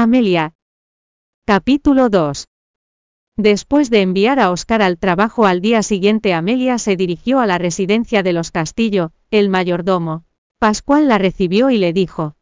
[0.00, 0.54] Amelia.
[1.44, 2.46] Capítulo 2.
[3.36, 7.58] Después de enviar a Oscar al trabajo al día siguiente, Amelia se dirigió a la
[7.58, 10.24] residencia de los Castillo, el mayordomo.
[10.60, 12.36] Pascual la recibió y le dijo.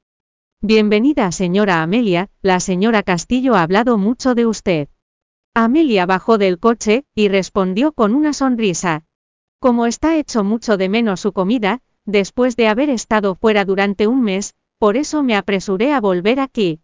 [0.61, 4.88] Bienvenida señora Amelia, la señora Castillo ha hablado mucho de usted.
[5.54, 9.07] Amelia bajó del coche, y respondió con una sonrisa.
[9.61, 14.21] Como está hecho mucho de menos su comida, después de haber estado fuera durante un
[14.21, 16.83] mes, por eso me apresuré a volver aquí.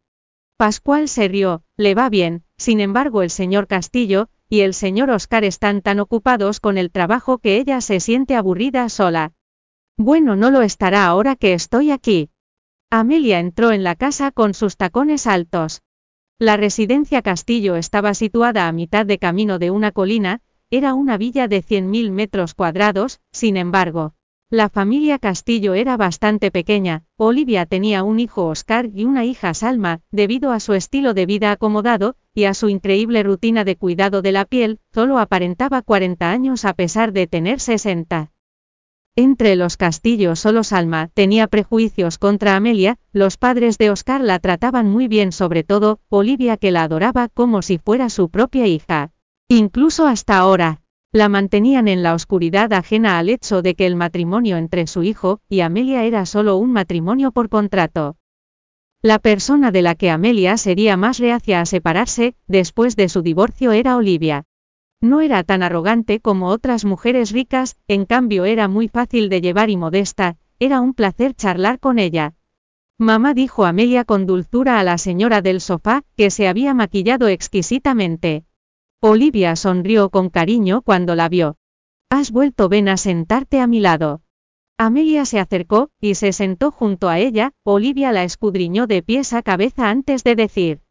[0.63, 5.43] Pascual se rió, le va bien, sin embargo el señor Castillo, y el señor Oscar
[5.43, 9.33] están tan ocupados con el trabajo que ella se siente aburrida sola.
[9.99, 12.31] Bueno, no lo estará ahora que estoy aquí.
[12.91, 15.83] Amelia entró en la casa con sus tacones altos.
[16.39, 21.49] La residencia Castillo estaba situada a mitad de camino de una colina, era una villa
[21.49, 24.15] de 100.000 metros cuadrados, sin embargo.
[24.53, 30.03] La familia Castillo era bastante pequeña, Olivia tenía un hijo Oscar y una hija Salma,
[30.11, 34.31] debido a su estilo de vida acomodado, y a su increíble rutina de cuidado de
[34.31, 38.31] la piel, solo aparentaba 40 años a pesar de tener 60.
[39.17, 44.87] Entre los castillos solo Salma tenía prejuicios contra Amelia, los padres de Oscar la trataban
[44.87, 49.13] muy bien sobre todo, Olivia que la adoraba como si fuera su propia hija.
[49.49, 50.82] Incluso hasta ahora,
[51.13, 55.41] la mantenían en la oscuridad ajena al hecho de que el matrimonio entre su hijo
[55.47, 58.17] y Amelia era solo un matrimonio por contrato.
[59.03, 63.73] La persona de la que Amelia sería más reacia a separarse, después de su divorcio
[63.73, 64.45] era Olivia.
[65.03, 69.69] No era tan arrogante como otras mujeres ricas, en cambio era muy fácil de llevar
[69.69, 72.35] y modesta, era un placer charlar con ella.
[72.97, 78.47] Mamá dijo Amelia con dulzura a la señora del sofá, que se había maquillado exquisitamente.
[79.05, 81.57] Olivia sonrió con cariño cuando la vio.
[82.09, 84.23] Has vuelto, ven a sentarte a mi lado.
[84.79, 89.43] Amelia se acercó, y se sentó junto a ella, Olivia la escudriñó de pies a
[89.43, 90.83] cabeza antes de decir.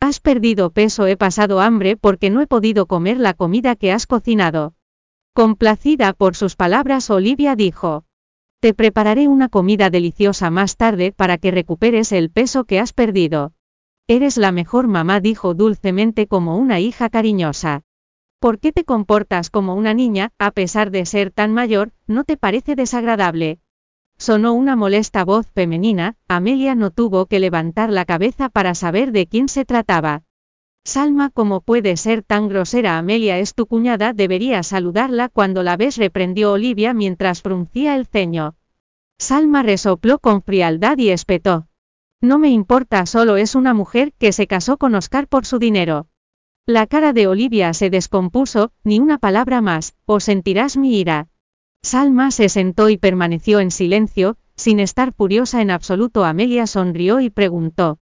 [0.00, 4.06] Has perdido peso, he pasado hambre porque no he podido comer la comida que has
[4.06, 4.72] cocinado.
[5.34, 8.06] Complacida por sus palabras, Olivia dijo.
[8.60, 13.52] Te prepararé una comida deliciosa más tarde para que recuperes el peso que has perdido.
[14.08, 17.82] Eres la mejor mamá, dijo dulcemente como una hija cariñosa.
[18.40, 22.36] ¿Por qué te comportas como una niña, a pesar de ser tan mayor, no te
[22.36, 23.58] parece desagradable?
[24.16, 29.26] Sonó una molesta voz femenina, Amelia no tuvo que levantar la cabeza para saber de
[29.26, 30.24] quién se trataba.
[30.84, 32.98] Salma, ¿cómo puede ser tan grosera?
[32.98, 38.56] Amelia es tu cuñada, debería saludarla cuando la ves, reprendió Olivia mientras fruncía el ceño.
[39.18, 41.66] Salma resopló con frialdad y espetó.
[42.22, 46.08] No me importa, solo es una mujer que se casó con Oscar por su dinero.
[46.66, 51.28] La cara de Olivia se descompuso, ni una palabra más, o sentirás mi ira.
[51.82, 56.24] Salma se sentó y permaneció en silencio, sin estar furiosa en absoluto.
[56.24, 57.98] Amelia sonrió y preguntó.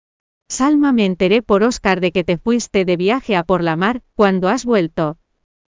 [0.48, 4.02] Salma, me enteré por Oscar de que te fuiste de viaje a por la mar,
[4.14, 5.18] cuando has vuelto.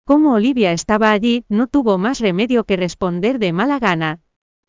[0.04, 4.20] Como Olivia estaba allí, no tuvo más remedio que responder de mala gana.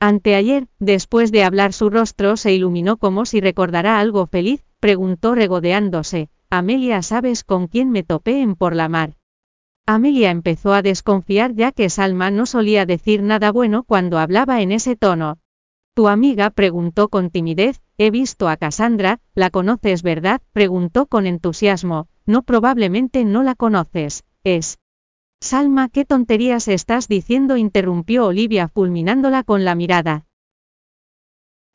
[0.05, 6.29] Anteayer, después de hablar su rostro se iluminó como si recordara algo feliz, preguntó regodeándose.
[6.51, 9.15] Amelia, ¿sabes con quién me topé en por la mar?
[9.87, 14.73] Amelia empezó a desconfiar ya que Salma no solía decir nada bueno cuando hablaba en
[14.73, 15.39] ese tono.
[15.95, 20.41] Tu amiga preguntó con timidez, he visto a Cassandra, ¿la conoces verdad?
[20.53, 24.81] preguntó con entusiasmo, no probablemente no la conoces, es.
[25.42, 27.56] Salma, ¿qué tonterías estás diciendo?
[27.56, 30.25] interrumpió Olivia fulminándola con la mirada.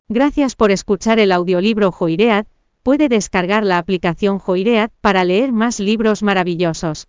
[0.08, 2.46] Gracias por escuchar el audiolibro Joiread,
[2.82, 7.08] puede descargar la aplicación Joiread para leer más libros maravillosos.